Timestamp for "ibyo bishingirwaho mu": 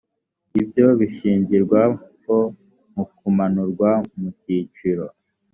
0.61-3.03